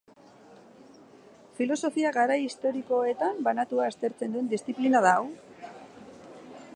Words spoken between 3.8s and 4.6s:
aztertzen duen